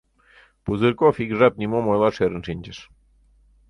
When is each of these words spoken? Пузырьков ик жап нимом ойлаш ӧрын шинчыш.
Пузырьков 0.63 1.15
ик 1.23 1.31
жап 1.39 1.53
нимом 1.59 1.85
ойлаш 1.91 2.15
ӧрын 2.25 2.41
шинчыш. 2.47 2.77